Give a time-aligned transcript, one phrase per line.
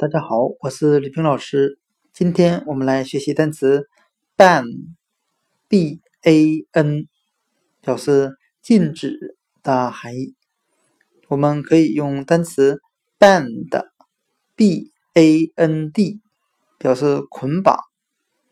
[0.00, 1.78] 大家好，我是李平老师。
[2.10, 3.86] 今天我们来学习单词
[4.34, 7.06] ban，b a n，
[7.82, 8.30] 表示
[8.62, 10.34] 禁止的含义。
[11.28, 12.80] 我们可以用单词
[13.18, 16.22] band，b a n d，
[16.78, 17.76] 表示捆绑，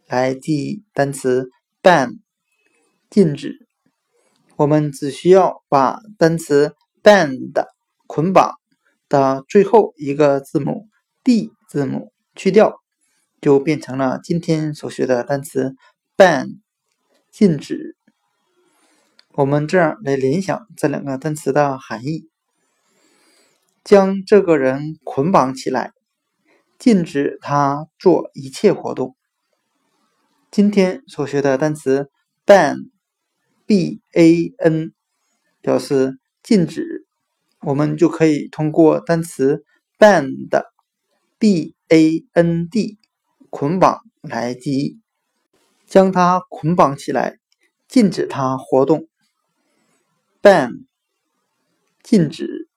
[0.06, 1.48] 来记单词
[1.82, 2.18] ban，
[3.08, 3.66] 禁止。
[4.56, 7.64] 我们只需要把单词 band
[8.06, 8.52] 捆绑
[9.08, 10.86] 的最后一个字母。
[11.28, 12.80] B 字母去掉，
[13.38, 15.76] 就变成了今天所学的单词
[16.16, 16.60] ban，
[17.30, 17.98] 禁止。
[19.34, 22.30] 我们这样来联想这两个单词的含义：
[23.84, 25.92] 将这个人捆绑起来，
[26.78, 29.14] 禁止他做一切活动。
[30.50, 32.10] 今天所学的单词
[32.46, 34.92] ban，b a n，
[35.60, 37.06] 表示禁止。
[37.60, 39.62] 我们就可以通过单词
[39.98, 40.72] ban 的。
[41.38, 42.98] B a n d
[43.50, 45.00] 捆绑来记，
[45.86, 47.38] 将它捆绑起来，
[47.88, 49.08] 禁止它活动。
[50.42, 50.84] ban
[52.02, 52.67] 禁止。